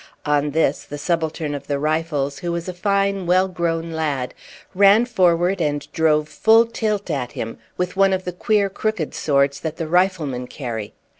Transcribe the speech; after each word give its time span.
On 0.25 0.49
this 0.49 0.83
the 0.83 0.97
subaltern 0.97 1.53
of 1.53 1.67
the 1.67 1.77
Rifles, 1.77 2.39
who 2.39 2.51
was 2.51 2.67
a 2.67 2.73
fine 2.73 3.27
well 3.27 3.47
grown 3.47 3.91
lad, 3.91 4.33
ran 4.73 5.05
forward 5.05 5.61
and 5.61 5.87
drove 5.93 6.27
full 6.27 6.65
tilt 6.65 7.11
at 7.11 7.33
him 7.33 7.59
with 7.77 7.95
one 7.95 8.11
of 8.11 8.25
the 8.25 8.33
queer 8.33 8.67
crooked 8.67 9.13
swords 9.13 9.59
that 9.59 9.77
the 9.77 9.87
rifle 9.87 10.25
men 10.25 10.47
carry. 10.47 10.95